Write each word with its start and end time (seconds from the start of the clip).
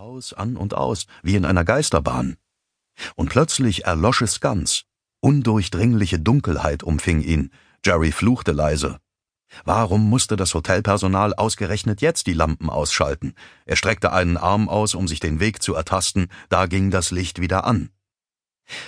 aus, 0.00 0.32
an 0.32 0.56
und 0.56 0.72
aus, 0.72 1.06
wie 1.22 1.36
in 1.36 1.44
einer 1.44 1.64
Geisterbahn. 1.64 2.36
Und 3.16 3.28
plötzlich 3.28 3.84
erlosch 3.84 4.22
es 4.22 4.40
ganz. 4.40 4.84
Undurchdringliche 5.20 6.18
Dunkelheit 6.18 6.82
umfing 6.82 7.20
ihn. 7.20 7.50
Jerry 7.84 8.10
fluchte 8.10 8.52
leise. 8.52 8.98
Warum 9.64 10.08
musste 10.08 10.36
das 10.36 10.54
Hotelpersonal 10.54 11.34
ausgerechnet 11.34 12.00
jetzt 12.00 12.26
die 12.26 12.32
Lampen 12.32 12.70
ausschalten? 12.70 13.34
Er 13.66 13.76
streckte 13.76 14.10
einen 14.12 14.38
Arm 14.38 14.70
aus, 14.70 14.94
um 14.94 15.06
sich 15.06 15.20
den 15.20 15.38
Weg 15.38 15.62
zu 15.62 15.74
ertasten, 15.74 16.28
da 16.48 16.64
ging 16.64 16.90
das 16.90 17.10
Licht 17.10 17.38
wieder 17.40 17.64
an. 17.64 17.90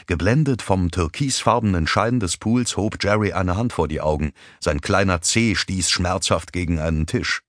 Geblendet 0.07 0.63
vom 0.63 0.91
türkisfarbenen 0.91 1.87
Schein 1.87 2.21
des 2.21 2.39
Pools 2.39 2.79
hob 2.79 3.03
Jerry 3.03 3.35
eine 3.35 3.57
Hand 3.57 3.75
vor 3.75 3.87
die 3.87 4.01
Augen. 4.01 4.33
Sein 4.61 4.81
kleiner 4.81 5.21
Zeh 5.21 5.57
stieß 5.57 5.91
schmerzhaft 5.91 6.55
gegen 6.55 6.79
einen 6.79 7.07
Tisch. 7.07 7.43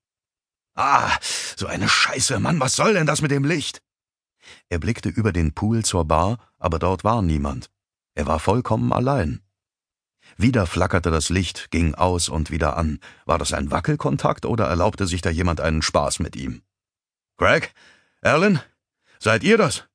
Ah, 0.75 1.17
so 1.55 1.67
eine 1.67 1.87
Scheiße, 1.87 2.39
Mann, 2.39 2.59
was 2.59 2.75
soll 2.75 2.93
denn 2.93 3.05
das 3.05 3.21
mit 3.21 3.31
dem 3.31 3.45
Licht? 3.45 3.81
Er 4.69 4.79
blickte 4.79 5.09
über 5.09 5.31
den 5.31 5.53
Pool 5.53 5.85
zur 5.85 6.05
Bar, 6.05 6.37
aber 6.57 6.79
dort 6.79 7.03
war 7.03 7.21
niemand. 7.21 7.69
Er 8.15 8.25
war 8.25 8.39
vollkommen 8.39 8.91
allein. 8.91 9.41
Wieder 10.37 10.65
flackerte 10.65 11.11
das 11.11 11.29
Licht, 11.29 11.69
ging 11.69 11.93
aus 11.95 12.29
und 12.29 12.49
wieder 12.49 12.75
an. 12.77 12.99
War 13.25 13.37
das 13.37 13.53
ein 13.53 13.71
Wackelkontakt 13.71 14.45
oder 14.45 14.65
erlaubte 14.65 15.05
sich 15.05 15.21
da 15.21 15.29
jemand 15.29 15.61
einen 15.61 15.81
Spaß 15.81 16.19
mit 16.19 16.35
ihm? 16.35 16.63
Greg? 17.37 17.73
Alan? 18.21 18.59
Seid 19.19 19.43
ihr 19.43 19.57
das? 19.57 19.85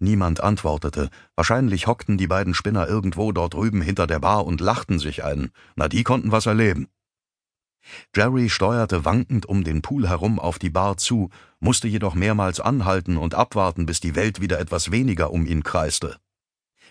Niemand 0.00 0.40
antwortete. 0.40 1.10
Wahrscheinlich 1.36 1.86
hockten 1.86 2.18
die 2.18 2.26
beiden 2.26 2.54
Spinner 2.54 2.88
irgendwo 2.88 3.30
dort 3.32 3.54
drüben 3.54 3.82
hinter 3.82 4.06
der 4.06 4.18
Bar 4.18 4.44
und 4.44 4.60
lachten 4.60 4.98
sich 4.98 5.22
ein. 5.22 5.52
Na, 5.76 5.88
die 5.88 6.02
konnten 6.02 6.32
was 6.32 6.46
erleben. 6.46 6.88
Jerry 8.14 8.48
steuerte 8.48 9.04
wankend 9.04 9.46
um 9.46 9.64
den 9.64 9.82
Pool 9.82 10.08
herum 10.08 10.38
auf 10.38 10.58
die 10.58 10.70
Bar 10.70 10.96
zu, 10.96 11.30
musste 11.60 11.88
jedoch 11.88 12.14
mehrmals 12.14 12.60
anhalten 12.60 13.16
und 13.16 13.34
abwarten, 13.34 13.86
bis 13.86 14.00
die 14.00 14.14
Welt 14.14 14.40
wieder 14.40 14.58
etwas 14.58 14.90
weniger 14.90 15.32
um 15.32 15.46
ihn 15.46 15.62
kreiste. 15.62 16.16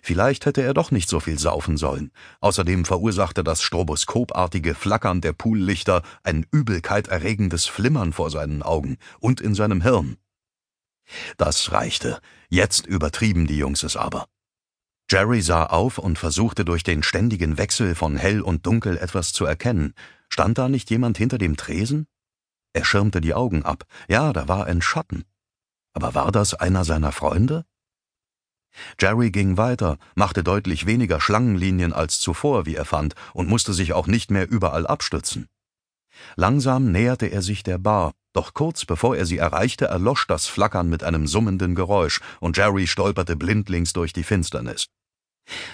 Vielleicht 0.01 0.45
hätte 0.45 0.63
er 0.63 0.73
doch 0.73 0.89
nicht 0.89 1.09
so 1.09 1.19
viel 1.19 1.37
saufen 1.37 1.77
sollen. 1.77 2.11
Außerdem 2.39 2.85
verursachte 2.85 3.43
das 3.43 3.61
stroboskopartige 3.61 4.73
Flackern 4.73 5.21
der 5.21 5.33
Poollichter 5.33 6.01
ein 6.23 6.45
übelkeiterregendes 6.51 7.67
Flimmern 7.67 8.11
vor 8.11 8.31
seinen 8.31 8.63
Augen 8.63 8.97
und 9.19 9.41
in 9.41 9.53
seinem 9.53 9.81
Hirn. 9.81 10.17
Das 11.37 11.71
reichte. 11.71 12.19
Jetzt 12.49 12.87
übertrieben 12.87 13.45
die 13.45 13.57
Jungs 13.57 13.83
es 13.83 13.95
aber. 13.95 14.27
Jerry 15.11 15.41
sah 15.41 15.65
auf 15.65 15.97
und 15.97 16.17
versuchte 16.17 16.63
durch 16.63 16.83
den 16.83 17.03
ständigen 17.03 17.57
Wechsel 17.57 17.95
von 17.95 18.15
hell 18.15 18.39
und 18.39 18.65
dunkel 18.65 18.97
etwas 18.97 19.33
zu 19.33 19.43
erkennen. 19.43 19.93
Stand 20.29 20.57
da 20.57 20.69
nicht 20.69 20.89
jemand 20.89 21.17
hinter 21.17 21.37
dem 21.37 21.57
Tresen? 21.57 22.07
Er 22.71 22.85
schirmte 22.85 23.19
die 23.19 23.33
Augen 23.33 23.63
ab. 23.63 23.83
Ja, 24.07 24.31
da 24.31 24.47
war 24.47 24.67
ein 24.67 24.81
Schatten. 24.81 25.25
Aber 25.91 26.15
war 26.15 26.31
das 26.31 26.53
einer 26.53 26.85
seiner 26.85 27.11
Freunde? 27.11 27.65
Jerry 29.01 29.31
ging 29.31 29.57
weiter, 29.57 29.97
machte 30.15 30.45
deutlich 30.45 30.85
weniger 30.85 31.19
Schlangenlinien 31.19 31.91
als 31.91 32.21
zuvor, 32.21 32.65
wie 32.65 32.75
er 32.75 32.85
fand, 32.85 33.15
und 33.33 33.49
musste 33.49 33.73
sich 33.73 33.91
auch 33.91 34.07
nicht 34.07 34.31
mehr 34.31 34.49
überall 34.49 34.87
abstützen. 34.87 35.49
Langsam 36.37 36.89
näherte 36.89 37.25
er 37.25 37.41
sich 37.41 37.63
der 37.63 37.79
Bar, 37.79 38.13
doch 38.31 38.53
kurz 38.53 38.85
bevor 38.85 39.17
er 39.17 39.25
sie 39.25 39.39
erreichte, 39.39 39.87
erlosch 39.87 40.25
das 40.27 40.45
Flackern 40.45 40.87
mit 40.87 41.03
einem 41.03 41.27
summenden 41.27 41.75
Geräusch, 41.75 42.21
und 42.39 42.55
Jerry 42.55 42.87
stolperte 42.87 43.35
blindlings 43.35 43.91
durch 43.91 44.13
die 44.13 44.23
Finsternis. 44.23 44.87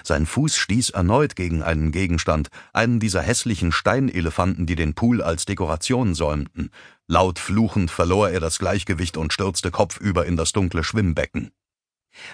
Sein 0.02 0.26
Fuß 0.26 0.56
stieß 0.56 0.90
erneut 0.90 1.36
gegen 1.36 1.62
einen 1.62 1.92
Gegenstand, 1.92 2.48
einen 2.72 3.00
dieser 3.00 3.22
hässlichen 3.22 3.72
Steinelefanten, 3.72 4.66
die 4.66 4.76
den 4.76 4.94
Pool 4.94 5.22
als 5.22 5.44
Dekoration 5.44 6.14
säumten. 6.14 6.70
Laut 7.06 7.38
fluchend 7.38 7.90
verlor 7.90 8.30
er 8.30 8.40
das 8.40 8.58
Gleichgewicht 8.58 9.16
und 9.16 9.32
stürzte 9.32 9.70
kopfüber 9.70 10.26
in 10.26 10.36
das 10.36 10.52
dunkle 10.52 10.84
Schwimmbecken. 10.84 11.50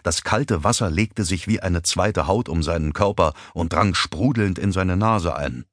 Das 0.02 0.22
kalte 0.22 0.64
Wasser 0.64 0.90
legte 0.90 1.24
sich 1.24 1.46
wie 1.46 1.60
eine 1.60 1.82
zweite 1.82 2.26
Haut 2.26 2.48
um 2.48 2.62
seinen 2.62 2.92
Körper 2.92 3.34
und 3.52 3.72
drang 3.72 3.94
sprudelnd 3.94 4.58
in 4.58 4.72
seine 4.72 4.96
Nase 4.96 5.36
ein. 5.36 5.64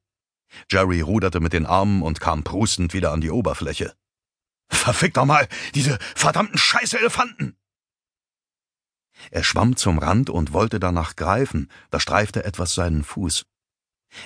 Jerry 0.69 1.01
ruderte 1.01 1.39
mit 1.39 1.53
den 1.53 1.65
Armen 1.65 2.01
und 2.01 2.19
kam 2.19 2.43
prustend 2.43 2.93
wieder 2.93 3.11
an 3.11 3.21
die 3.21 3.31
Oberfläche. 3.31 3.93
Verfick 4.69 5.13
doch 5.13 5.25
mal, 5.25 5.47
diese 5.75 5.97
verdammten 6.15 6.57
Scheißelefanten! 6.57 7.57
Er 9.29 9.43
schwamm 9.43 9.75
zum 9.75 9.99
Rand 9.99 10.29
und 10.29 10.53
wollte 10.53 10.79
danach 10.79 11.15
greifen, 11.15 11.69
da 11.89 11.99
streifte 11.99 12.43
etwas 12.43 12.73
seinen 12.73 13.03
Fuß. 13.03 13.43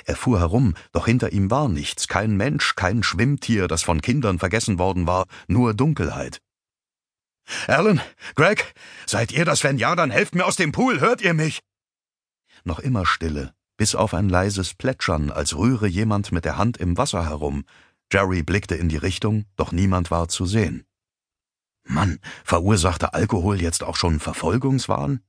Er 0.05 0.15
fuhr 0.15 0.39
herum, 0.39 0.73
doch 0.91 1.05
hinter 1.05 1.31
ihm 1.31 1.51
war 1.51 1.69
nichts, 1.69 2.07
kein 2.07 2.35
Mensch, 2.37 2.75
kein 2.75 3.03
Schwimmtier, 3.03 3.67
das 3.67 3.83
von 3.83 4.01
Kindern 4.01 4.39
vergessen 4.39 4.79
worden 4.79 5.05
war, 5.05 5.27
nur 5.47 5.73
Dunkelheit. 5.73 6.41
Alan, 7.67 8.01
Greg, 8.35 8.73
seid 9.05 9.31
ihr 9.31 9.45
das? 9.45 9.63
Wenn 9.63 9.77
ja, 9.77 9.95
dann 9.95 10.09
helft 10.09 10.33
mir 10.33 10.45
aus 10.45 10.55
dem 10.55 10.71
Pool, 10.71 10.99
hört 10.99 11.21
ihr 11.21 11.35
mich? 11.35 11.61
Noch 12.63 12.79
immer 12.79 13.05
Stille, 13.05 13.53
bis 13.77 13.93
auf 13.93 14.15
ein 14.15 14.29
leises 14.29 14.73
Plätschern, 14.73 15.29
als 15.29 15.55
rühre 15.55 15.87
jemand 15.87 16.31
mit 16.31 16.45
der 16.45 16.57
Hand 16.57 16.77
im 16.77 16.97
Wasser 16.97 17.25
herum. 17.25 17.63
Jerry 18.11 18.41
blickte 18.41 18.75
in 18.75 18.89
die 18.89 18.97
Richtung, 18.97 19.45
doch 19.55 19.71
niemand 19.71 20.09
war 20.09 20.27
zu 20.27 20.47
sehen. 20.47 20.85
Mann, 21.87 22.19
verursachte 22.43 23.13
Alkohol 23.13 23.61
jetzt 23.61 23.83
auch 23.83 23.95
schon 23.95 24.19
Verfolgungswahn? 24.19 25.21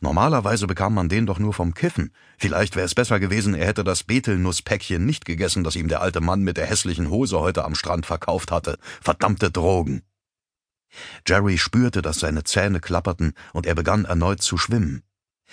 Normalerweise 0.00 0.66
bekam 0.66 0.94
man 0.94 1.08
den 1.08 1.26
doch 1.26 1.38
nur 1.38 1.54
vom 1.54 1.74
Kiffen. 1.74 2.12
Vielleicht 2.36 2.76
wäre 2.76 2.86
es 2.86 2.94
besser 2.94 3.20
gewesen, 3.20 3.54
er 3.54 3.66
hätte 3.66 3.84
das 3.84 4.04
Betelnusspäckchen 4.04 5.04
nicht 5.04 5.24
gegessen, 5.24 5.64
das 5.64 5.76
ihm 5.76 5.88
der 5.88 6.02
alte 6.02 6.20
Mann 6.20 6.42
mit 6.42 6.56
der 6.56 6.66
hässlichen 6.66 7.10
Hose 7.10 7.38
heute 7.40 7.64
am 7.64 7.74
Strand 7.74 8.06
verkauft 8.06 8.50
hatte. 8.50 8.78
Verdammte 9.00 9.50
Drogen. 9.50 10.02
Jerry 11.26 11.58
spürte, 11.58 12.02
dass 12.02 12.20
seine 12.20 12.44
Zähne 12.44 12.80
klapperten, 12.80 13.34
und 13.52 13.66
er 13.66 13.74
begann 13.74 14.04
erneut 14.04 14.42
zu 14.42 14.56
schwimmen. 14.56 15.02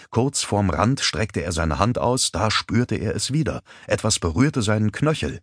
Kurz 0.10 0.44
vorm 0.44 0.70
Rand 0.70 1.00
streckte 1.00 1.42
er 1.42 1.52
seine 1.52 1.80
Hand 1.80 1.98
aus, 1.98 2.32
da 2.32 2.52
spürte 2.52 2.96
er 2.96 3.16
es 3.16 3.32
wieder. 3.32 3.62
Etwas 3.88 4.20
berührte 4.20 4.62
seinen 4.62 4.92
Knöchel. 4.92 5.40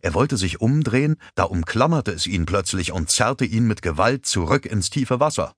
Er 0.00 0.14
wollte 0.14 0.36
sich 0.36 0.60
umdrehen, 0.60 1.16
da 1.34 1.44
umklammerte 1.44 2.12
es 2.12 2.26
ihn 2.26 2.46
plötzlich 2.46 2.92
und 2.92 3.10
zerrte 3.10 3.44
ihn 3.44 3.66
mit 3.66 3.82
Gewalt 3.82 4.26
zurück 4.26 4.66
ins 4.66 4.90
tiefe 4.90 5.20
Wasser. 5.20 5.54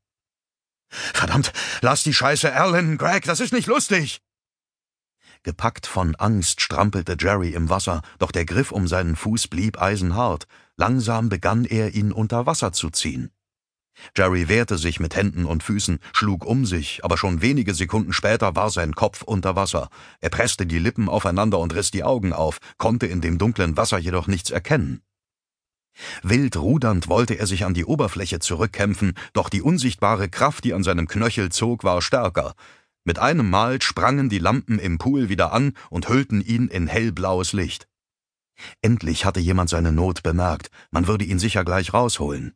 Verdammt, 0.89 1.53
lass 1.81 2.03
die 2.03 2.15
Scheiße, 2.15 2.53
Alan, 2.53 2.97
Greg, 2.97 3.25
das 3.25 3.41
ist 3.41 3.53
nicht 3.53 3.67
lustig! 3.67 4.21
Gepackt 5.43 5.87
von 5.87 6.17
Angst 6.17 6.61
strampelte 6.61 7.17
Jerry 7.19 7.51
im 7.51 7.69
Wasser, 7.71 8.03
doch 8.19 8.33
der 8.33 8.45
Griff 8.45 8.73
um 8.73 8.89
seinen 8.89 9.15
Fuß 9.15 9.49
blieb 9.49 9.81
eisenhart. 9.81 10.47
Langsam 10.77 11.29
begann 11.29 11.65
er, 11.65 11.95
ihn 11.95 12.11
unter 12.11 12.47
Wasser 12.47 12.73
zu 12.73 12.91
ziehen. 12.91 13.31
Jerry 14.17 14.49
wehrte 14.49 14.79
sich 14.79 15.01
mit 15.01 15.17
Händen 15.17 15.45
und 15.45 15.62
Füßen, 15.62 15.99
schlug 16.12 16.45
um 16.45 16.67
sich, 16.67 17.05
aber 17.05 17.17
schon 17.17 17.43
wenige 17.43 17.75
Sekunden 17.75 18.12
später 18.12 18.55
war 18.55 18.71
sein 18.71 18.95
Kopf 18.95 19.23
unter 19.23 19.57
Wasser. 19.57 19.89
Er 20.21 20.31
presste 20.31 20.67
die 20.67 20.79
Lippen 20.79 21.09
aufeinander 21.09 21.59
und 21.59 21.75
riss 21.75 21.91
die 21.91 22.05
Augen 22.05 22.33
auf, 22.33 22.59
konnte 22.79 23.07
in 23.07 23.21
dem 23.21 23.39
dunklen 23.39 23.77
Wasser 23.77 23.99
jedoch 23.99 24.27
nichts 24.27 24.51
erkennen. 24.51 25.03
Wild 26.23 26.57
rudernd 26.57 27.09
wollte 27.09 27.39
er 27.39 27.47
sich 27.47 27.65
an 27.65 27.75
die 27.75 27.84
Oberfläche 27.84 28.39
zurückkämpfen, 28.39 29.15
doch 29.33 29.49
die 29.49 29.62
unsichtbare 29.62 30.28
Kraft, 30.28 30.65
die 30.65 30.75
an 30.75 30.83
seinem 30.83 31.09
Knöchel 31.09 31.51
zog, 31.51 31.84
war 31.84 32.03
stärker. 32.03 32.55
Mit 33.05 33.19
einem 33.19 33.49
Mal 33.49 33.81
sprangen 33.81 34.28
die 34.28 34.39
Lampen 34.39 34.78
im 34.78 34.99
Pool 34.99 35.28
wieder 35.28 35.53
an 35.53 35.73
und 35.91 36.09
hüllten 36.09 36.43
ihn 36.43 36.69
in 36.69 36.87
hellblaues 36.87 37.53
Licht. 37.53 37.89
Endlich 38.83 39.25
hatte 39.25 39.41
jemand 39.41 39.71
seine 39.71 39.93
Not 39.93 40.23
bemerkt, 40.23 40.71
man 40.91 41.07
würde 41.07 41.25
ihn 41.25 41.39
sicher 41.39 41.65
gleich 41.65 41.95
rausholen. 41.95 42.55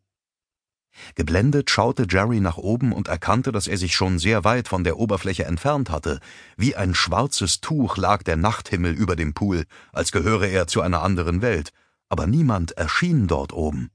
Geblendet 1.14 1.70
schaute 1.70 2.06
Jerry 2.08 2.40
nach 2.40 2.56
oben 2.56 2.92
und 2.92 3.08
erkannte, 3.08 3.52
dass 3.52 3.66
er 3.66 3.78
sich 3.78 3.94
schon 3.94 4.18
sehr 4.18 4.44
weit 4.44 4.68
von 4.68 4.84
der 4.84 4.98
Oberfläche 4.98 5.44
entfernt 5.44 5.90
hatte. 5.90 6.20
Wie 6.56 6.76
ein 6.76 6.94
schwarzes 6.94 7.60
Tuch 7.60 7.96
lag 7.96 8.22
der 8.22 8.36
Nachthimmel 8.36 8.92
über 8.92 9.16
dem 9.16 9.34
Pool, 9.34 9.64
als 9.92 10.12
gehöre 10.12 10.48
er 10.48 10.66
zu 10.66 10.80
einer 10.80 11.02
anderen 11.02 11.42
Welt, 11.42 11.72
aber 12.08 12.26
niemand 12.26 12.72
erschien 12.72 13.26
dort 13.26 13.52
oben. 13.52 13.90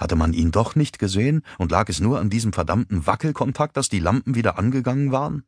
Hatte 0.00 0.16
man 0.16 0.32
ihn 0.32 0.50
doch 0.50 0.74
nicht 0.74 0.98
gesehen 0.98 1.42
und 1.56 1.70
lag 1.70 1.88
es 1.88 2.00
nur 2.00 2.18
an 2.18 2.30
diesem 2.30 2.52
verdammten 2.52 3.06
Wackelkontakt, 3.06 3.76
dass 3.76 3.88
die 3.88 4.00
Lampen 4.00 4.34
wieder 4.34 4.58
angegangen 4.58 5.12
waren? 5.12 5.44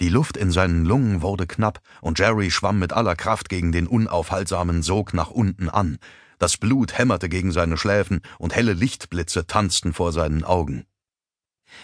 Die 0.00 0.08
Luft 0.08 0.36
in 0.38 0.50
seinen 0.50 0.86
Lungen 0.86 1.20
wurde 1.20 1.46
knapp, 1.46 1.80
und 2.00 2.18
Jerry 2.18 2.50
schwamm 2.50 2.78
mit 2.78 2.92
aller 2.92 3.16
Kraft 3.16 3.50
gegen 3.50 3.70
den 3.70 3.86
unaufhaltsamen 3.86 4.82
Sog 4.82 5.12
nach 5.12 5.30
unten 5.30 5.68
an. 5.68 5.98
Das 6.40 6.56
Blut 6.56 6.96
hämmerte 6.96 7.28
gegen 7.28 7.52
seine 7.52 7.76
Schläfen 7.76 8.22
und 8.38 8.56
helle 8.56 8.72
Lichtblitze 8.72 9.46
tanzten 9.46 9.92
vor 9.92 10.10
seinen 10.10 10.42
Augen. 10.42 10.86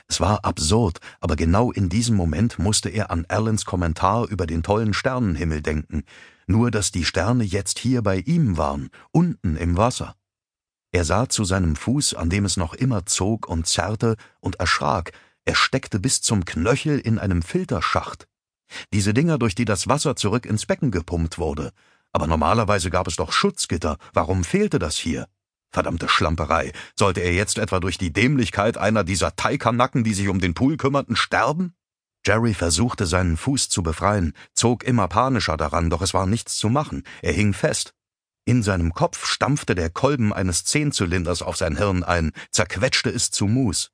Es 0.09 0.19
war 0.19 0.47
absurd, 0.47 0.99
aber 1.21 1.37
genau 1.37 1.71
in 1.71 1.91
diesem 1.91 2.17
Moment 2.17 2.59
musste 2.59 2.89
er 2.89 3.11
an 3.11 3.27
Allens 3.29 3.67
Kommentar 3.67 4.27
über 4.29 4.47
den 4.47 4.63
tollen 4.63 4.95
Sternenhimmel 4.95 5.61
denken, 5.61 6.05
nur 6.47 6.71
dass 6.71 6.91
die 6.91 7.05
Sterne 7.05 7.45
jetzt 7.45 7.79
hier 7.79 8.01
bei 8.01 8.17
ihm 8.21 8.57
waren, 8.57 8.89
unten 9.13 9.57
im 9.57 9.77
Wasser. 9.77 10.17
Er 10.91 11.05
sah 11.05 11.29
zu 11.29 11.45
seinem 11.45 11.77
Fuß, 11.77 12.15
an 12.15 12.31
dem 12.31 12.47
es 12.47 12.57
noch 12.57 12.73
immer 12.73 13.05
zog 13.05 13.47
und 13.49 13.67
zerrte, 13.67 14.17
und 14.41 14.57
erschrak, 14.57 15.13
er 15.45 15.55
steckte 15.55 16.01
bis 16.01 16.23
zum 16.23 16.47
Knöchel 16.47 16.99
in 16.99 17.19
einem 17.19 17.43
Filterschacht. 17.43 18.27
Diese 18.95 19.13
Dinger, 19.13 19.39
durch 19.39 19.55
die 19.55 19.67
das 19.67 19.87
Wasser 19.87 20.17
zurück 20.17 20.47
ins 20.47 20.65
Becken 20.65 20.91
gepumpt 20.91 21.37
wurde, 21.37 21.73
aber 22.17 22.27
normalerweise 22.27 22.89
gab 22.89 23.09
es 23.09 23.17
doch 23.17 23.31
Schutzgitter. 23.31 23.99
Warum 24.15 24.43
fehlte 24.43 24.79
das 24.79 24.97
hier? 24.97 25.27
Verdammte 25.71 26.09
Schlamperei. 26.09 26.73
Sollte 26.99 27.21
er 27.21 27.35
jetzt 27.35 27.59
etwa 27.59 27.79
durch 27.79 27.99
die 27.99 28.11
Dämlichkeit 28.11 28.79
einer 28.79 29.05
dieser 29.05 29.37
Teikanacken, 29.37 30.03
die 30.03 30.15
sich 30.15 30.29
um 30.29 30.41
den 30.41 30.55
Pool 30.55 30.79
kümmerten, 30.79 31.15
sterben? 31.15 31.75
Jerry 32.25 32.55
versuchte 32.55 33.05
seinen 33.05 33.37
Fuß 33.37 33.69
zu 33.69 33.83
befreien, 33.83 34.33
zog 34.55 34.83
immer 34.83 35.09
panischer 35.09 35.59
daran, 35.59 35.91
doch 35.91 36.01
es 36.01 36.15
war 36.15 36.25
nichts 36.25 36.57
zu 36.57 36.71
machen. 36.71 37.03
Er 37.21 37.35
hing 37.35 37.53
fest. 37.53 37.93
In 38.47 38.63
seinem 38.63 38.95
Kopf 38.95 39.27
stampfte 39.27 39.75
der 39.75 39.91
Kolben 39.91 40.33
eines 40.33 40.65
Zehnzylinders 40.65 41.43
auf 41.43 41.59
sein 41.59 41.77
Hirn 41.77 42.03
ein, 42.03 42.33
zerquetschte 42.51 43.11
es 43.11 43.31
zu 43.31 43.47
Mus. 43.47 43.91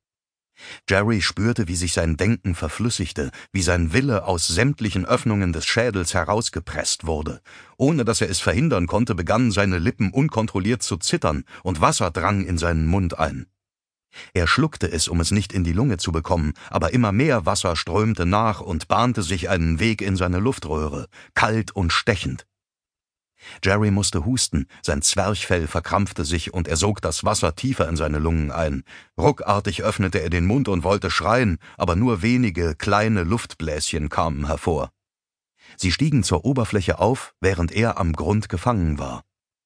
Jerry 0.88 1.23
spürte, 1.23 1.69
wie 1.69 1.76
sich 1.76 1.93
sein 1.93 2.17
Denken 2.17 2.55
verflüssigte, 2.55 3.31
wie 3.53 3.62
sein 3.62 3.93
Wille 3.93 4.25
aus 4.25 4.47
sämtlichen 4.47 5.05
Öffnungen 5.05 5.53
des 5.53 5.67
Schädels 5.67 6.14
herausgepresst 6.14 7.06
wurde. 7.06 7.41
Ohne 7.76 8.05
dass 8.05 8.20
er 8.20 8.31
es 8.31 8.41
verhindern 8.41 8.87
konnte, 8.87 9.14
begannen 9.14 9.50
seine 9.50 9.79
Lippen 9.79 10.11
unkontrolliert 10.11 10.82
zu 10.82 10.97
zittern, 10.97 11.44
und 11.62 11.81
Wasser 11.81 12.11
drang 12.11 12.44
in 12.44 12.59
seinen 12.59 12.87
Mund 12.87 13.19
ein. 13.19 13.47
Er 14.35 14.47
schluckte 14.47 14.91
es, 14.91 15.09
um 15.09 15.20
es 15.20 15.31
nicht 15.31 15.53
in 15.53 15.64
die 15.64 15.73
Lunge 15.73 15.97
zu 15.97 16.12
bekommen, 16.12 16.53
aber 16.70 16.93
immer 16.93 17.12
mehr 17.12 17.47
Wasser 17.47 17.76
strömte 17.76 18.26
nach 18.26 18.61
und 18.61 18.88
bahnte 18.88 19.23
sich 19.23 19.49
einen 19.49 19.81
Weg 19.81 20.03
in 20.03 20.17
seine 20.17 20.38
Luftröhre, 20.38 21.09
kalt 21.35 21.70
und 21.70 21.93
stechend. 21.93 22.47
Jerry 23.62 23.90
musste 23.90 24.24
husten, 24.24 24.66
sein 24.82 25.02
Zwerchfell 25.02 25.66
verkrampfte 25.66 26.24
sich 26.24 26.52
und 26.52 26.68
er 26.68 26.76
sog 26.76 27.00
das 27.00 27.24
Wasser 27.24 27.54
tiefer 27.54 27.88
in 27.88 27.96
seine 27.96 28.18
Lungen 28.18 28.50
ein. 28.50 28.84
Ruckartig 29.18 29.82
öffnete 29.82 30.20
er 30.20 30.30
den 30.30 30.46
Mund 30.46 30.68
und 30.68 30.84
wollte 30.84 31.10
schreien, 31.10 31.58
aber 31.76 31.96
nur 31.96 32.22
wenige 32.22 32.74
kleine 32.74 33.24
Luftbläschen 33.24 34.08
kamen 34.08 34.46
hervor. 34.46 34.90
Sie 35.76 35.92
stiegen 35.92 36.22
zur 36.22 36.44
Oberfläche 36.44 36.98
auf, 36.98 37.34
während 37.40 37.72
er 37.72 37.98
am 37.98 38.12
Grund 38.12 38.48
gefangen 38.48 38.98
war. 38.98 39.22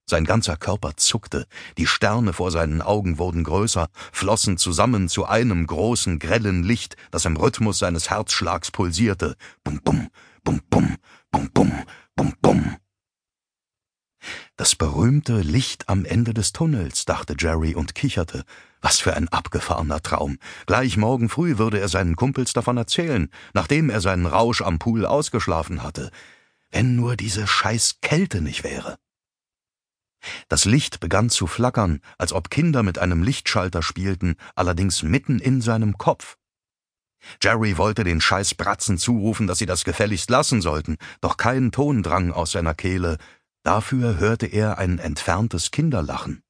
Sein 0.08 0.24
ganzer 0.24 0.56
Körper 0.56 0.96
zuckte, 0.96 1.46
die 1.78 1.86
Sterne 1.86 2.32
vor 2.32 2.52
seinen 2.52 2.80
Augen 2.80 3.18
wurden 3.18 3.42
größer, 3.42 3.88
flossen 4.12 4.56
zusammen 4.56 5.08
zu 5.08 5.24
einem 5.24 5.66
großen, 5.66 6.20
grellen 6.20 6.62
Licht, 6.62 6.96
das 7.10 7.24
im 7.24 7.36
Rhythmus 7.36 7.80
seines 7.80 8.08
Herzschlags 8.08 8.70
pulsierte. 8.70 9.34
Bum 9.64 9.80
bum, 9.82 10.08
bum 10.44 10.60
bum, 10.70 10.96
bum 11.32 11.50
bum, 11.52 11.72
bum 12.14 12.34
bum. 12.40 12.76
Das 14.56 14.74
berühmte 14.74 15.40
Licht 15.40 15.88
am 15.88 16.04
Ende 16.04 16.34
des 16.34 16.52
Tunnels, 16.52 17.04
dachte 17.04 17.34
Jerry 17.38 17.74
und 17.74 17.94
kicherte. 17.94 18.44
Was 18.80 18.98
für 18.98 19.14
ein 19.14 19.28
abgefahrener 19.28 20.02
Traum. 20.02 20.38
Gleich 20.66 20.96
morgen 20.96 21.28
früh 21.28 21.58
würde 21.58 21.80
er 21.80 21.88
seinen 21.88 22.16
Kumpels 22.16 22.52
davon 22.52 22.76
erzählen, 22.76 23.30
nachdem 23.52 23.90
er 23.90 24.00
seinen 24.00 24.26
Rausch 24.26 24.62
am 24.62 24.78
Pool 24.78 25.06
ausgeschlafen 25.06 25.82
hatte. 25.82 26.10
Wenn 26.70 26.96
nur 26.96 27.16
diese 27.16 27.46
scheiß 27.46 27.98
Kälte 28.02 28.40
nicht 28.40 28.64
wäre. 28.64 28.96
Das 30.48 30.64
Licht 30.64 31.00
begann 31.00 31.30
zu 31.30 31.46
flackern, 31.46 32.00
als 32.18 32.32
ob 32.32 32.50
Kinder 32.50 32.82
mit 32.82 32.98
einem 32.98 33.22
Lichtschalter 33.22 33.82
spielten, 33.82 34.36
allerdings 34.54 35.02
mitten 35.02 35.38
in 35.38 35.60
seinem 35.60 35.98
Kopf. 35.98 36.36
Jerry 37.42 37.76
wollte 37.76 38.04
den 38.04 38.20
scheiß 38.20 38.54
Bratzen 38.54 38.98
zurufen, 38.98 39.46
dass 39.46 39.58
sie 39.58 39.66
das 39.66 39.84
gefälligst 39.84 40.30
lassen 40.30 40.60
sollten, 40.60 40.96
doch 41.20 41.36
kein 41.36 41.72
Ton 41.72 42.02
drang 42.02 42.30
aus 42.30 42.52
seiner 42.52 42.74
Kehle, 42.74 43.18
Dafür 43.66 44.18
hörte 44.20 44.46
er 44.46 44.78
ein 44.78 45.00
entferntes 45.00 45.72
Kinderlachen. 45.72 46.44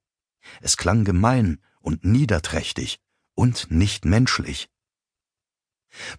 Es 0.60 0.76
klang 0.76 1.02
gemein 1.02 1.62
und 1.80 2.04
niederträchtig 2.04 3.00
und 3.34 3.70
nicht 3.70 4.04
menschlich. 4.04 4.68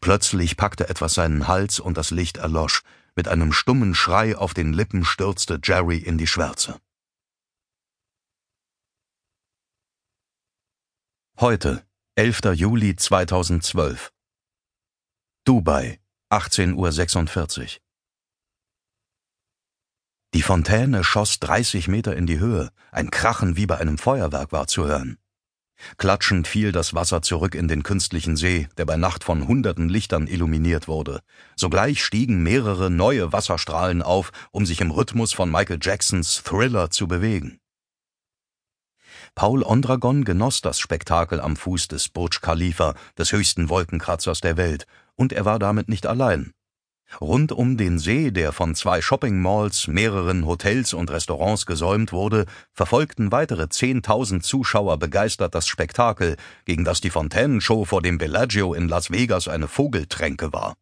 Plötzlich 0.01 0.57
packte 0.57 0.89
etwas 0.89 1.13
seinen 1.13 1.47
Hals 1.47 1.79
und 1.79 1.97
das 1.97 2.09
Licht 2.09 2.37
erlosch. 2.37 2.81
Mit 3.15 3.27
einem 3.27 3.53
stummen 3.53 3.93
Schrei 3.93 4.35
auf 4.35 4.55
den 4.55 4.73
Lippen 4.73 5.05
stürzte 5.05 5.59
Jerry 5.63 5.99
in 5.99 6.17
die 6.17 6.25
Schwärze. 6.25 6.81
Heute, 11.39 11.85
11. 12.15 12.55
Juli 12.55 12.95
2012. 12.95 14.11
Dubai, 15.43 15.99
18.46 16.31 17.61
Uhr. 17.75 17.86
Die 20.33 20.41
Fontäne 20.41 21.03
schoss 21.03 21.39
30 21.39 21.87
Meter 21.87 22.15
in 22.15 22.27
die 22.27 22.39
Höhe, 22.39 22.69
ein 22.91 23.11
Krachen 23.11 23.55
wie 23.55 23.65
bei 23.65 23.77
einem 23.77 23.97
Feuerwerk 23.97 24.51
war 24.51 24.67
zu 24.67 24.85
hören. 24.85 25.17
Klatschend 25.97 26.47
fiel 26.47 26.71
das 26.71 26.93
Wasser 26.93 27.21
zurück 27.21 27.55
in 27.55 27.67
den 27.67 27.83
künstlichen 27.83 28.35
See, 28.35 28.67
der 28.77 28.85
bei 28.85 28.97
Nacht 28.97 29.23
von 29.23 29.47
hunderten 29.47 29.89
Lichtern 29.89 30.27
illuminiert 30.27 30.87
wurde. 30.87 31.21
Sogleich 31.55 32.03
stiegen 32.03 32.41
mehrere 32.43 32.89
neue 32.89 33.31
Wasserstrahlen 33.31 34.01
auf, 34.01 34.31
um 34.51 34.65
sich 34.65 34.81
im 34.81 34.91
Rhythmus 34.91 35.33
von 35.33 35.51
Michael 35.51 35.79
Jacksons 35.81 36.41
Thriller 36.43 36.89
zu 36.89 37.07
bewegen. 37.07 37.59
Paul 39.35 39.63
Ondragon 39.63 40.23
genoss 40.23 40.61
das 40.61 40.79
Spektakel 40.79 41.39
am 41.39 41.55
Fuß 41.55 41.87
des 41.89 42.09
Burj 42.09 42.41
Khalifa, 42.41 42.95
des 43.17 43.31
höchsten 43.31 43.69
Wolkenkratzers 43.69 44.41
der 44.41 44.57
Welt, 44.57 44.87
und 45.15 45.31
er 45.31 45.45
war 45.45 45.59
damit 45.59 45.89
nicht 45.89 46.07
allein. 46.07 46.53
Rund 47.21 47.51
um 47.51 47.77
den 47.77 47.99
See, 47.99 48.31
der 48.31 48.51
von 48.51 48.75
zwei 48.75 49.01
Shopping-Malls, 49.01 49.87
mehreren 49.87 50.45
Hotels 50.45 50.93
und 50.93 51.09
Restaurants 51.09 51.65
gesäumt 51.65 52.11
wurde, 52.11 52.45
verfolgten 52.73 53.31
weitere 53.31 53.69
zehntausend 53.69 54.43
Zuschauer 54.43 54.97
begeistert 54.97 55.55
das 55.55 55.67
Spektakel, 55.67 56.35
gegen 56.65 56.83
das 56.83 57.01
die 57.01 57.09
Fontänenshow 57.09 57.85
vor 57.85 58.01
dem 58.01 58.17
Bellagio 58.17 58.73
in 58.73 58.87
Las 58.87 59.09
Vegas 59.09 59.47
eine 59.47 59.67
Vogeltränke 59.67 60.53
war. 60.53 60.75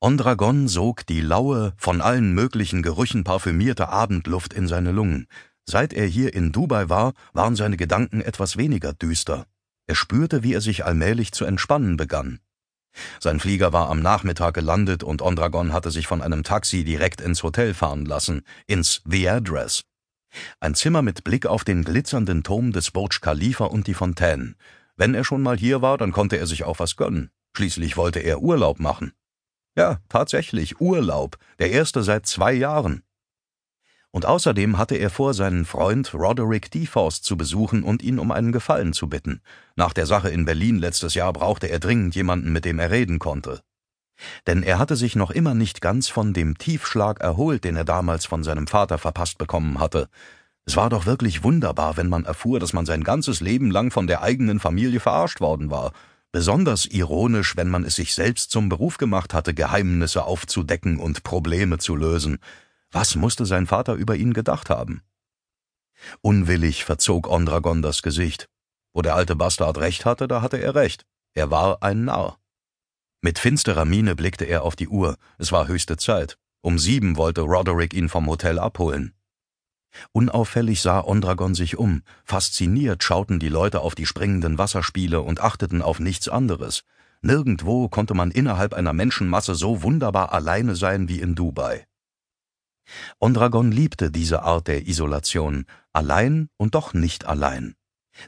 Ondragon 0.00 0.68
sog 0.68 1.06
die 1.06 1.20
laue, 1.20 1.72
von 1.76 2.00
allen 2.00 2.34
möglichen 2.34 2.82
Gerüchen 2.82 3.24
parfümierte 3.24 3.88
Abendluft 3.88 4.52
in 4.52 4.66
seine 4.66 4.92
Lungen. 4.92 5.28
Seit 5.64 5.92
er 5.92 6.06
hier 6.06 6.34
in 6.34 6.52
Dubai 6.52 6.88
war, 6.88 7.14
waren 7.32 7.56
seine 7.56 7.76
Gedanken 7.76 8.20
etwas 8.20 8.56
weniger 8.56 8.92
düster. 8.92 9.46
Er 9.86 9.94
spürte, 9.94 10.42
wie 10.42 10.54
er 10.54 10.60
sich 10.60 10.84
allmählich 10.84 11.32
zu 11.32 11.44
entspannen 11.44 11.96
begann. 11.96 12.40
Sein 13.20 13.40
Flieger 13.40 13.72
war 13.72 13.88
am 13.90 14.00
Nachmittag 14.00 14.54
gelandet 14.54 15.02
und 15.02 15.22
Ondragon 15.22 15.72
hatte 15.72 15.90
sich 15.90 16.06
von 16.06 16.22
einem 16.22 16.42
Taxi 16.42 16.84
direkt 16.84 17.20
ins 17.20 17.42
Hotel 17.42 17.74
fahren 17.74 18.04
lassen, 18.04 18.42
ins 18.66 19.02
The 19.04 19.28
Address. 19.28 19.84
Ein 20.60 20.74
Zimmer 20.74 21.02
mit 21.02 21.24
Blick 21.24 21.46
auf 21.46 21.64
den 21.64 21.84
glitzernden 21.84 22.42
Turm 22.42 22.72
des 22.72 22.90
Burj 22.90 23.20
Khalifa 23.20 23.66
und 23.66 23.86
die 23.86 23.94
Fontänen. 23.94 24.56
Wenn 24.96 25.14
er 25.14 25.24
schon 25.24 25.42
mal 25.42 25.56
hier 25.56 25.82
war, 25.82 25.98
dann 25.98 26.12
konnte 26.12 26.36
er 26.36 26.46
sich 26.46 26.64
auch 26.64 26.78
was 26.78 26.96
gönnen. 26.96 27.30
Schließlich 27.56 27.96
wollte 27.96 28.18
er 28.18 28.40
Urlaub 28.40 28.80
machen. 28.80 29.12
Ja, 29.76 29.98
tatsächlich, 30.08 30.80
Urlaub, 30.80 31.36
der 31.58 31.70
erste 31.70 32.02
seit 32.02 32.26
zwei 32.26 32.52
Jahren. 32.52 33.03
Und 34.14 34.26
außerdem 34.26 34.78
hatte 34.78 34.94
er 34.94 35.10
vor, 35.10 35.34
seinen 35.34 35.64
Freund 35.64 36.14
Roderick 36.14 36.70
DeForce 36.70 37.20
zu 37.20 37.36
besuchen 37.36 37.82
und 37.82 38.00
ihn 38.00 38.20
um 38.20 38.30
einen 38.30 38.52
Gefallen 38.52 38.92
zu 38.92 39.08
bitten. 39.08 39.40
Nach 39.74 39.92
der 39.92 40.06
Sache 40.06 40.28
in 40.28 40.44
Berlin 40.44 40.78
letztes 40.78 41.14
Jahr 41.14 41.32
brauchte 41.32 41.66
er 41.66 41.80
dringend 41.80 42.14
jemanden, 42.14 42.52
mit 42.52 42.64
dem 42.64 42.78
er 42.78 42.92
reden 42.92 43.18
konnte. 43.18 43.60
Denn 44.46 44.62
er 44.62 44.78
hatte 44.78 44.94
sich 44.94 45.16
noch 45.16 45.32
immer 45.32 45.54
nicht 45.54 45.80
ganz 45.80 46.06
von 46.06 46.32
dem 46.32 46.56
Tiefschlag 46.58 47.22
erholt, 47.22 47.64
den 47.64 47.74
er 47.74 47.84
damals 47.84 48.24
von 48.24 48.44
seinem 48.44 48.68
Vater 48.68 48.98
verpasst 48.98 49.36
bekommen 49.36 49.80
hatte. 49.80 50.06
Es 50.64 50.76
war 50.76 50.90
doch 50.90 51.06
wirklich 51.06 51.42
wunderbar, 51.42 51.96
wenn 51.96 52.08
man 52.08 52.24
erfuhr, 52.24 52.60
dass 52.60 52.72
man 52.72 52.86
sein 52.86 53.02
ganzes 53.02 53.40
Leben 53.40 53.72
lang 53.72 53.90
von 53.90 54.06
der 54.06 54.22
eigenen 54.22 54.60
Familie 54.60 55.00
verarscht 55.00 55.40
worden 55.40 55.72
war. 55.72 55.90
Besonders 56.30 56.86
ironisch, 56.86 57.56
wenn 57.56 57.68
man 57.68 57.82
es 57.82 57.96
sich 57.96 58.14
selbst 58.14 58.52
zum 58.52 58.68
Beruf 58.68 58.96
gemacht 58.96 59.34
hatte, 59.34 59.54
Geheimnisse 59.54 60.24
aufzudecken 60.24 61.00
und 61.00 61.24
Probleme 61.24 61.78
zu 61.78 61.96
lösen. 61.96 62.38
Was 62.94 63.16
musste 63.16 63.44
sein 63.44 63.66
Vater 63.66 63.94
über 63.94 64.14
ihn 64.14 64.32
gedacht 64.32 64.70
haben? 64.70 65.02
Unwillig 66.20 66.84
verzog 66.84 67.28
Ondragon 67.28 67.82
das 67.82 68.02
Gesicht. 68.02 68.48
Wo 68.92 69.02
der 69.02 69.16
alte 69.16 69.34
Bastard 69.34 69.78
recht 69.78 70.04
hatte, 70.04 70.28
da 70.28 70.42
hatte 70.42 70.58
er 70.58 70.76
recht. 70.76 71.04
Er 71.34 71.50
war 71.50 71.82
ein 71.82 72.04
Narr. 72.04 72.38
Mit 73.20 73.40
finsterer 73.40 73.84
Miene 73.84 74.14
blickte 74.14 74.44
er 74.44 74.62
auf 74.62 74.76
die 74.76 74.86
Uhr. 74.86 75.16
Es 75.38 75.50
war 75.50 75.66
höchste 75.66 75.96
Zeit. 75.96 76.38
Um 76.60 76.78
sieben 76.78 77.16
wollte 77.16 77.40
Roderick 77.40 77.94
ihn 77.94 78.08
vom 78.08 78.28
Hotel 78.28 78.60
abholen. 78.60 79.12
Unauffällig 80.12 80.80
sah 80.80 81.00
Ondragon 81.00 81.56
sich 81.56 81.76
um. 81.76 82.04
Fasziniert 82.22 83.02
schauten 83.02 83.40
die 83.40 83.48
Leute 83.48 83.80
auf 83.80 83.96
die 83.96 84.06
springenden 84.06 84.56
Wasserspiele 84.56 85.20
und 85.20 85.40
achteten 85.40 85.82
auf 85.82 85.98
nichts 85.98 86.28
anderes. 86.28 86.84
Nirgendwo 87.22 87.88
konnte 87.88 88.14
man 88.14 88.30
innerhalb 88.30 88.72
einer 88.72 88.92
Menschenmasse 88.92 89.56
so 89.56 89.82
wunderbar 89.82 90.32
alleine 90.32 90.76
sein 90.76 91.08
wie 91.08 91.20
in 91.20 91.34
Dubai. 91.34 91.88
Ondragon 93.18 93.72
liebte 93.72 94.10
diese 94.10 94.42
Art 94.42 94.68
der 94.68 94.86
Isolation, 94.86 95.66
allein 95.92 96.48
und 96.56 96.74
doch 96.74 96.94
nicht 96.94 97.24
allein. 97.24 97.74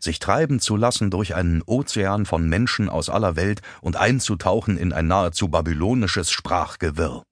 Sich 0.00 0.18
treiben 0.18 0.60
zu 0.60 0.76
lassen 0.76 1.10
durch 1.10 1.34
einen 1.34 1.62
Ozean 1.62 2.26
von 2.26 2.48
Menschen 2.48 2.88
aus 2.88 3.08
aller 3.08 3.36
Welt 3.36 3.62
und 3.80 3.96
einzutauchen 3.96 4.76
in 4.76 4.92
ein 4.92 5.06
nahezu 5.06 5.48
babylonisches 5.48 6.30
Sprachgewirr. 6.30 7.22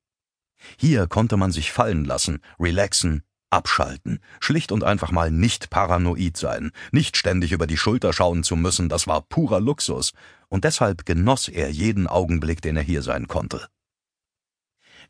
Hier 0.78 1.06
konnte 1.06 1.36
man 1.36 1.52
sich 1.52 1.72
fallen 1.72 2.04
lassen, 2.04 2.40
relaxen, 2.58 3.22
abschalten, 3.50 4.20
schlicht 4.40 4.72
und 4.72 4.84
einfach 4.84 5.10
mal 5.10 5.30
nicht 5.30 5.70
paranoid 5.70 6.36
sein, 6.36 6.70
nicht 6.90 7.16
ständig 7.16 7.52
über 7.52 7.66
die 7.66 7.76
Schulter 7.76 8.12
schauen 8.12 8.42
zu 8.42 8.56
müssen, 8.56 8.88
das 8.88 9.06
war 9.06 9.22
purer 9.22 9.60
Luxus, 9.60 10.12
und 10.48 10.64
deshalb 10.64 11.06
genoss 11.06 11.48
er 11.48 11.70
jeden 11.70 12.06
Augenblick, 12.06 12.62
den 12.62 12.76
er 12.76 12.82
hier 12.82 13.02
sein 13.02 13.28
konnte. 13.28 13.68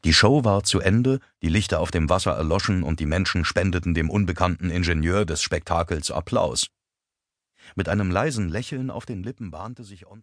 Die 0.05 0.13
Show 0.13 0.45
war 0.45 0.63
zu 0.65 0.81
Ende, 0.81 1.19
die 1.41 1.49
Lichter 1.49 1.81
auf 1.81 1.91
dem 1.91 2.11
Wasser 2.11 2.33
erloschen 2.33 2.83
und 2.83 3.01
die 3.01 3.07
Menschen 3.07 3.47
spendeten 3.47 3.95
dem 3.95 4.11
unbekannten 4.11 4.69
Ingenieur 4.69 5.25
des 5.25 5.41
Spektakels 5.41 6.11
Applaus. 6.11 6.67
Mit 7.75 7.89
einem 7.89 8.11
leisen 8.11 8.51
Lächeln 8.51 8.91
auf 8.91 9.07
den 9.07 9.23
Lippen 9.23 9.51
bahnte 9.51 9.83
sich 9.83 10.07
Ondra 10.07 10.23